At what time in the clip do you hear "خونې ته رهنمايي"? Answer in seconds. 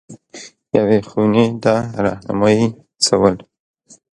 1.09-2.67